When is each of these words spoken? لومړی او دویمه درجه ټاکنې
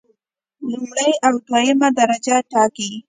لومړی 0.71 1.11
او 1.25 1.33
دویمه 1.47 1.89
درجه 1.99 2.35
ټاکنې 2.51 2.97